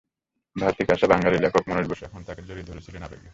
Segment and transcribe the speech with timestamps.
[0.55, 3.29] ভারত থেকে আসা বাঙালি লেখক মনোজ বসু তখন তাঁকে জড়িয়ে ধরেছিলেন আবেগে।